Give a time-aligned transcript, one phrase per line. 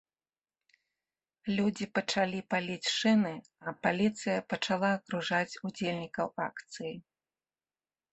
[1.57, 3.33] Людзі пачалі паліць шыны,
[3.71, 6.93] а паліцыя пачала акружаць удзельнікаў акцыі.